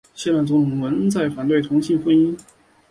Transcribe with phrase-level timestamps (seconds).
[0.15, 2.35] 现任总统文在寅反对同性婚姻。